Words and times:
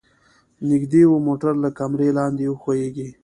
نږدې 0.69 1.01
و 1.07 1.13
موټر 1.27 1.53
له 1.63 1.69
کمره 1.77 2.07
لاندې 2.17 2.45
وښویيږي. 2.49 3.09